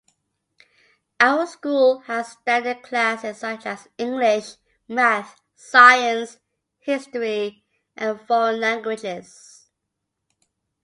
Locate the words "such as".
3.37-3.87